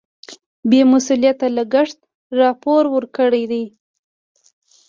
بې 0.69 0.81
مسؤلیته 0.91 1.47
لګښت 1.57 1.99
راپور 2.39 2.83
ورکړي. 2.95 3.63